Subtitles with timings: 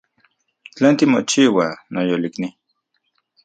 [0.75, 2.47] ¿Tlen timochiua, noyolikni?